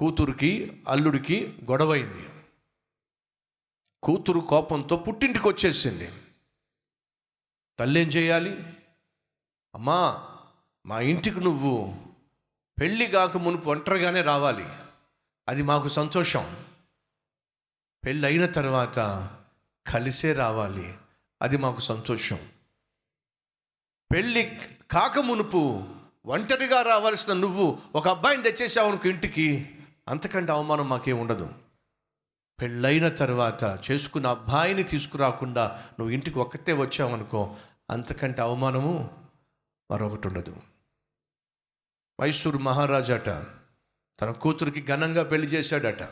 కూతురికి 0.00 0.82
అల్లుడికి 0.88 1.58
గొడవైంది. 1.70 2.28
కూతురు 4.02 4.40
కోపంతో 4.40 4.96
పుట్టింటికి 4.96 5.48
వచ్చేసింది. 5.48 6.12
తల్లి 7.78 8.00
ఏం 8.00 8.08
చేయాలి? 8.08 8.64
అమ్మా 9.74 10.28
మా 10.86 11.00
ఇంటికి 11.00 11.40
నువ్వు 11.40 11.94
పెళ్ళి 12.80 13.06
కాక 13.06 13.36
మునుపు 13.36 13.70
ఒంటరిగానే 13.70 14.22
రావాలి. 14.22 14.64
అది 15.48 15.62
మాకు 15.62 15.88
సంతోషం. 15.88 16.64
పెళ్ళి 18.04 18.26
అయిన 18.26 18.46
తర్వాత 18.46 18.98
కలిసే 19.92 20.32
రావాలి. 20.32 20.98
అది 21.42 21.56
మాకు 21.56 21.80
సంతోషం. 21.80 22.48
పెళ్ళి 24.12 24.58
కాక 24.90 25.18
మునుపు 25.18 25.88
ఒంటరిగా 26.26 26.82
రావాల్సిన 26.82 27.32
నువ్వు 27.32 27.82
ఒక 27.94 28.08
అబ్బాయిని 28.08 28.42
తెచ్చేసావు 28.42 29.08
ఇంటికి. 29.08 29.76
అంతకంటే 30.08 30.52
అవమానం 30.52 30.88
మాకేం 30.88 31.18
ఉండదు. 31.18 31.52
పెళ్ళైన 32.60 33.08
తర్వాత 33.08 33.80
చేసుకున్న 33.90 34.26
అబ్బాయిని 34.26 34.82
తీసుకురాకుండా 34.82 35.84
నువ్వు 35.98 36.14
ఇంటికి 36.14 36.38
ఒక్కతే 36.38 36.72
వచ్చావనుకో 36.72 37.56
అంతకంటే 37.90 38.42
అవమానము 38.42 39.26
మరొకటి 39.90 40.28
ఉండదు. 40.28 40.56
మైసూరు 42.20 42.58
మహారాజాట 42.58 43.28
తన 44.20 44.30
కూతురికి 44.30 44.86
ఘనంగా 44.86 45.22
పెళ్ళి 45.22 45.48
చేశాడట. 45.48 46.02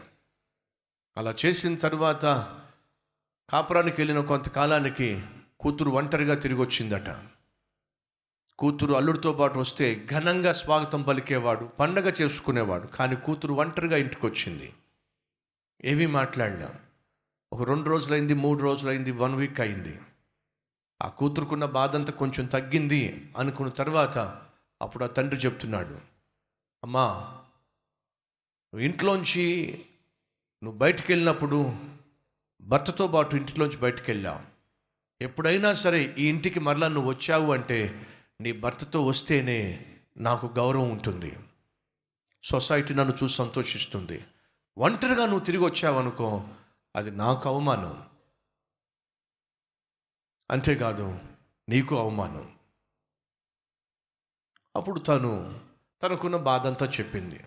అలా 1.17 1.35
చేసిన 1.47 1.75
తర్వాత 1.77 2.25
కాపురానికి 3.51 4.03
వెళ్ళిన 4.03 4.21
కొంతకాలానికి 4.21 5.27
కూతురు 5.61 5.91
ఒంటరిగా 5.91 6.35
తిరిగి 6.35 6.61
వచ్చిందట 6.61 7.11
కూతురు 8.59 8.95
అల్లుడితో 8.95 9.33
పాటు 9.33 9.59
వస్తే 9.59 10.07
ఘనంగా 10.11 10.53
స్వాగతం 10.53 11.03
పలికేవాడు 11.03 11.65
పండగ 11.65 12.09
చేసుకునేవాడు. 12.09 12.87
కానీ 12.87 13.17
కూతురు 13.17 13.55
ఒంటరిగా 13.55 13.97
ఇంటికి 13.97 14.27
వచ్చింది 14.27 14.73
ఏవి 15.85 16.07
మాట్లాడినా 16.07 16.75
ఒక 17.53 17.63
రెండు 17.63 17.91
రోజులైంది 17.91 18.35
మూడు 18.35 18.63
రోజులైంది 18.63 19.11
వన్ 19.11 19.35
వీక్ 19.35 19.61
అయింది. 19.61 20.01
ఆ 21.03 21.09
కూతురుకున్న 21.09 21.65
బాధంతా 21.65 22.13
కొంచెం 22.13 22.47
తగ్గింది 22.47 23.31
అనుకున్న 23.39 23.71
తర్వాత 23.71 24.19
అప్పుడు 24.83 25.05
ఆ 25.05 25.07
తండ్రి 25.07 25.39
చెప్తున్నాడు 25.39 25.97
అమ్మా 26.85 27.07
నువ్వు 28.73 28.81
ఇంట్లోంచి 28.81 29.47
నువ్వు 30.63 30.79
బయటికి 30.79 31.13
వెళ్ళినప్పుడు 31.13 31.73
భర్తతో 32.63 33.07
పాటు 33.07 33.37
ఇంటిలోంచి 33.37 33.79
బయటికి 33.79 34.11
వెళ్ళావు 34.11 34.41
ఎప్పుడైనా 35.21 35.75
సరే 35.75 36.15
ఈ 36.19 36.27
ఇంటికి 36.29 36.61
మరలా 36.61 36.89
నువ్వు 36.89 37.11
వచ్చావు 37.11 37.53
అంటే 37.53 38.07
నీ 38.41 38.53
భర్తతో 38.53 39.07
వస్తేనే 39.07 39.85
నాకు 40.17 40.47
గౌరవం 40.47 40.91
ఉంటుంది. 40.91 41.39
సొసైటీ 42.45 42.95
నన్ను 42.95 43.17
చూసి 43.23 43.35
సంతోషిస్తుంది. 43.35 44.25
ఒంటరిగా 44.79 45.27
నువ్వు 45.27 45.41
తిరిగి 45.41 45.65
వచ్చావనుకో 45.65 46.49
అది 46.97 47.11
నాకు 47.11 47.49
అవమానం. 47.49 48.09
అంతేకాదు 50.51 51.19
నీకు 51.69 51.99
అవమానం. 51.99 52.59
అప్పుడు 54.77 55.01
తను 55.01 55.61
తనకున్న 56.03 56.37
బాధ 56.37 56.67
అంతా 56.67 56.87
చెప్పింది. 56.87 57.47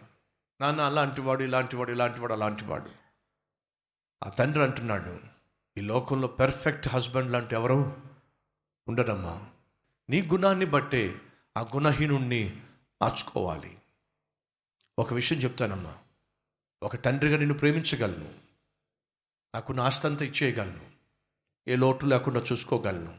నాన్న 0.61 0.81
అలాంటివాడు 0.81 1.43
ఇలాంటివాడు 1.43 1.91
ఇలాంటివాడు 1.91 2.33
అలాంటివాడు 2.33 2.91
ఆ 4.23 4.29
తండ్రి 4.29 4.63
అంటున్నాడు 4.63 5.19
ఈ 5.77 5.81
లోకంలో 5.81 6.27
పెర్ఫెక్ట్ 6.27 6.87
హస్బెండ్ 6.87 7.31
లాంటి 7.31 7.55
ఎవరు 7.55 8.01
ఉండరమ్మా. 8.87 9.49
నీ 10.11 10.21
గుణాన్ని 10.21 10.65
బట్టే 10.65 11.21
ఆ 11.57 11.61
గుణహీనుణ్ణి 11.61 12.61
మార్చుకోవాలి. 13.01 13.77
ఒక 14.99 15.13
విషయం 15.13 15.39
చెప్తానమ్మా. 15.39 15.97
ఒక 16.83 16.95
తండ్రిగా 16.95 17.37
నిన్ను 17.37 17.57
ప్రేమించగలను. 17.57 18.33
నాకు 19.55 19.73
నా 19.73 19.83
ఆస్తంతా 19.83 20.25
ఇచ్చేయగలను. 20.25 20.81
ఏ 21.67 21.75
లోటు 21.75 22.05
లేకుండా 22.05 22.43
చూసుకోగలను. 22.51 23.17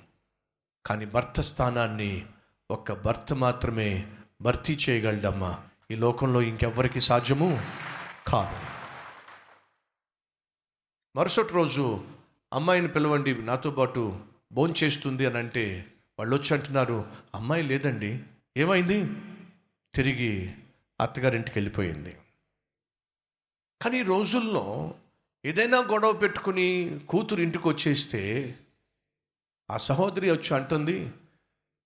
కానీ 0.87 1.06
భర్త 1.06 1.41
స్థానాన్ని 1.41 2.27
ఒక్క 2.71 2.93
భర్త 2.93 3.34
మాత్రమే 3.34 4.16
భర్తీ 4.41 4.78
చేయగలడమ్మా. 4.89 5.69
ఈ 5.91 5.95
లోకంలో 5.95 6.43
ఇంకెవ్వరికి 6.43 7.00
సాధ్యము 7.00 7.71
కాదు. 8.27 8.66
మరుసటి 11.16 11.53
రోజు 11.53 12.05
అమ్మాయిని 12.53 12.89
పిలవండి 12.89 13.43
నాతో 13.43 13.71
పాటు 13.71 14.25
భోంచేస్తుంది 14.53 15.27
అని 15.27 15.39
అంటే 15.39 15.89
వాళ్ళు 16.19 16.37
వచ్చి 16.37 16.55
అంటున్నారు 16.55 17.12
అమ్మాయి 17.34 17.62
లేదండి. 17.62 18.25
ఏమైంది? 18.56 18.99
తిరిగి 19.95 20.55
అత్తగారింటికి 21.00 21.59
వెళ్ళిపోయింది 21.59 22.17
కానీ 23.83 23.99
ఈ 23.99 24.03
రోజుల్లో 24.03 24.95
ఏదైనా 25.45 25.78
గొడవ 25.78 26.12
పెట్టుకుని 26.12 26.99
కూతురు 27.09 27.41
ఇంటికి 27.41 27.69
వచ్చేస్తే 27.69 28.21
ఆ 29.71 29.77
సహోదరి 29.77 30.31
వచ్చి 30.31 30.55
అంటుంది 30.55 31.12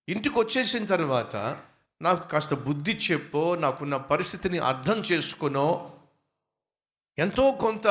ఇంటికి 0.08 0.38
వచ్చేసిన 0.38 0.84
తర్వాత 0.84 1.36
నాకు 2.02 2.28
కాస్త 2.28 2.54
బుద్ధి 2.54 2.92
చెప్పో 2.92 3.56
నాకున్న 3.56 3.96
పరిస్థితిని 3.96 4.58
అర్థం 4.58 4.98
చేసుకునో 5.00 5.96
ఎంతో 7.18 7.52
కొంత 7.52 7.86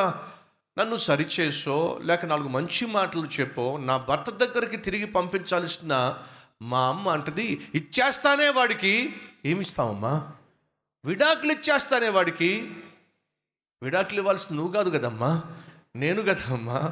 నన్ను 0.77 0.97
సరిచేసో 0.97 1.99
లేక 2.01 2.25
నాలుగు 2.25 2.47
మంచి 2.47 2.85
మాటలు 2.85 3.27
చెప్పో 3.27 3.77
నా 3.77 3.97
భర్త 3.97 4.31
దగ్గరికి 4.31 4.77
తిరిగి 4.77 5.05
పంపించాల్సిన 5.05 6.23
మా 6.61 6.87
అమ్మ 6.87 7.09
అంటది 7.09 7.71
ఇచ్చేస్తానే 7.75 8.49
వాడికి. 8.49 9.21
ఏమిస్తావమ్మా? 9.45 10.31
విడాకులు 11.05 11.51
ఇచ్చేస్తానే 11.51 12.09
వాడికి. 12.09 12.75
విడాకులు 13.83 14.19
ఇవ్వాల్సి 14.19 14.53
నువ్వు 14.53 14.73
కాదు 14.73 14.89
కదమ్మా? 14.89 15.43
నేను 15.95 16.21
కదమ్మా? 16.21 16.91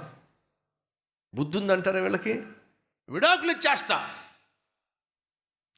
బుద్ధి 1.36 1.58
ఉందంటారా 1.58 2.00
వీళ్ళకి? 2.00 2.44
విడాకులు 3.10 3.52
ఇచ్చేస్తా. 3.52 4.10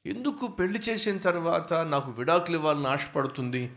ఎందుకు 0.06 0.46
పెళ్ళి 0.46 0.78
చేసిన 0.78 1.18
తర్వాత 1.18 1.72
నాకు 1.72 2.10
విడాకులు 2.10 2.56
ఇవ్వాలని 2.56 2.88
ఆశపడుతుంది? 2.88 3.72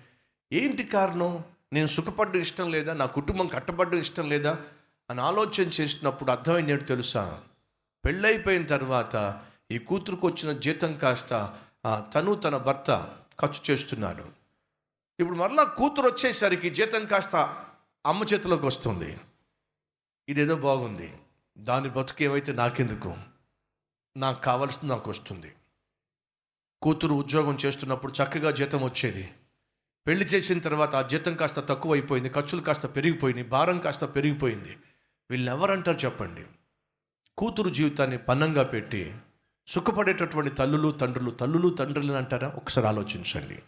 ఏంటి 0.54 0.84
కారణం? 0.84 1.44
నేను 1.74 1.88
సుఖపడ్డం 1.88 2.40
ఇష్టం 2.40 2.72
లేదా? 2.72 2.94
నా 2.94 3.06
కుటుంబం 3.06 3.48
కట్టబడ్డం 3.48 3.98
ఇష్టం 3.98 4.30
లేదా? 4.30 4.58
అని 5.10 5.22
ఆలోచన 5.22 5.64
చేసినప్పుడు 5.64 6.32
అర్థమైంది 6.32 6.78
తెలుసా? 6.78 7.42
పెళ్ళైపోయిన 8.06 8.66
తర్వాత 8.66 9.44
ఈ 9.72 9.78
కూతురుకు 9.78 10.28
వచ్చిన 10.28 10.58
జీతం 10.58 10.98
కాస్త 10.98 11.60
తను 12.14 12.36
తన 12.36 12.58
భర్త 12.58 13.18
ఖర్చు 13.40 13.72
చేస్తున్నాడు. 13.72 14.26
ఇప్పుడు 15.20 15.38
మరలా 15.38 15.64
కూతురు 15.64 16.08
వచ్చేసరికి 16.08 16.70
జీతం 16.70 17.06
కాస్త 17.06 17.66
అమ్మ 18.06 18.24
చేతిలోకి 18.24 18.66
వస్తుంది. 18.66 19.20
ఇదేదో 20.30 20.56
బాగుంది. 20.56 21.18
దాని 21.58 21.90
బతుకు 21.90 22.24
ఏమైతే 22.24 22.54
నాకెందుకు? 22.54 23.18
నాకు 24.18 24.42
కావాల్సింది 24.42 24.94
నాకు 24.94 25.12
వస్తుంది. 25.12 25.56
కూతురు 26.82 27.14
ఉద్యోగం 27.14 27.58
చేస్తున్నప్పుడు 27.66 28.12
చక్కగా 28.12 28.52
జీతం 28.52 28.84
వచ్చేది. 28.84 29.34
పెళ్ళి 30.08 30.26
చేసిన 30.26 30.60
తర్వాత 30.60 30.96
ఆ 30.96 31.02
జీతం 31.02 31.36
కాస్త 31.36 31.60
తక్కువ 31.60 31.94
అయిపోయింది 31.94 32.30
ఖర్చులు 32.30 32.62
కాస్త 32.62 32.86
పెరిగిపోయినాయి 32.86 33.48
భారం 33.48 33.80
కాస్త 33.80 34.06
పెరిగిపోయింది. 34.06 34.78
వీళ్ళు 35.32 35.52
ఎవరంటారు 35.52 35.98
చెప్పండి? 36.06 36.42
కూతురు 37.38 37.70
జీవితాన్ని 37.70 38.18
పన్నంగా 38.18 38.64
పెట్టి 38.64 39.16
సుఖపడేటటువంటి 39.68 40.56
తల్లులు 40.56 40.92
తండ్రులు 40.92 41.32
తల్లులు 41.32 41.70
తండ్రులు 41.70 42.14
అంటారా? 42.14 42.48
ఒకసారి 42.48 42.88
ఆలోచించండి. 42.88 43.60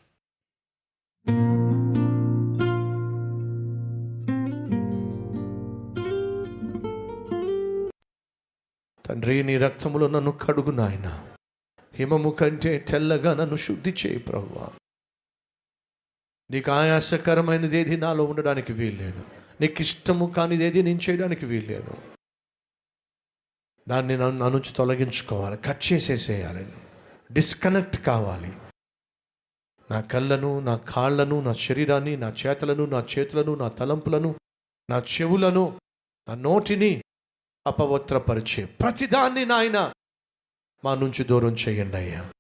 తండ్రి 9.06 9.44
నీ 9.44 9.58
రక్తములో 9.58 10.08
నన్ను 10.08 10.32
కడుగు 10.32 10.72
నాయన. 10.72 11.28
హిమము 11.94 12.30
కంటే 12.30 12.86
తెల్లగా 12.90 13.34
నన్ను 13.34 13.56
శుద్ధి 13.56 13.96
చేయి 14.06 14.20
ప్రవ్వా. 14.20 14.70
నీకు 16.52 16.72
ఆయాసకరమైనది 16.72 17.78
ఏది 17.78 17.98
నాలో 17.98 18.24
ఉండడానికి 18.24 18.74
వీల్లేదు. 18.74 19.24
నీకు 19.62 19.82
ఇష్టము 19.82 20.26
కానిది 20.26 20.66
ఏది 20.66 20.84
నేను 20.84 21.00
చేయడానికి 21.10 21.46
వీల్లేదు. 21.46 21.94
దాన్ని 23.90 24.18
నన్ను 24.18 24.38
నా 24.38 24.50
నుంచి 24.50 24.74
తొలగించుకోవాలి. 24.74 25.58
కట్ 25.58 25.94
చేసేసేయాలి. 25.94 26.74
డిస్కనెక్ట్ 27.32 27.98
కావాలి. 27.98 28.48
నా 29.92 30.02
కళ్ళను 30.02 30.60
నా 30.60 30.78
కాళ్ళను 30.78 31.42
నా 31.42 31.54
శరీరాన్ని 31.54 32.18
నా 32.18 32.34
చేతలను 32.48 32.86
నా 32.86 33.06
చేతులను 33.20 33.56
నా 33.56 33.68
తలంపులను 33.68 34.36
నా 34.90 35.00
చెవులను 35.00 35.80
నా 36.28 36.36
నోటిని 36.36 37.04
అపవత్రపరిచే 37.68 38.66
ప్రతిదాన్ని 38.66 39.46
నాయన 39.46 39.94
మా 40.86 40.96
నుంచి 40.96 41.24
దూరం 41.24 41.54
చేయండి 41.54 41.98
అయ్యా. 41.98 42.32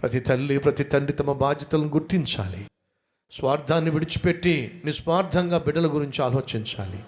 ప్రతి 0.00 0.20
తల్లి 0.20 0.58
ప్రతి 0.58 0.84
తండ్రి 0.84 1.12
తమ 1.12 1.32
బాధ్యతలను 1.32 1.88
గుర్తించాలి. 1.88 2.66
స్వార్థాన్ని 3.32 3.90
విడిచిపెట్టి 3.90 4.82
నిస్వార్థంగా 4.84 5.58
బిడ్డల 5.58 5.86
గురించి 5.86 6.24
ఆలోచించాలి. 6.24 7.04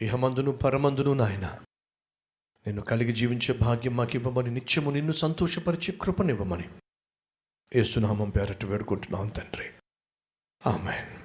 ఇహమందును 0.00 0.52
పరమందును 0.52 1.12
నాయన. 1.12 1.46
నిన్ను 2.66 2.82
కలిగి 2.82 3.12
జీవించే 3.12 3.54
భాగ్యం 3.54 3.96
మాకు 3.96 4.10
ఇవ్వమని 4.14 4.50
నిత్యము 4.50 4.90
నిన్ను 4.90 5.12
సంతోషపరిచే 5.12 5.98
కృపనివ్వమని. 6.02 6.68
ఏసునామం 7.76 8.30
పేరట్టు 8.30 8.66
వేడుకుంటున్నాం 8.66 9.28
తండ్రి. 9.28 9.70
ఆమెన్. 10.66 11.21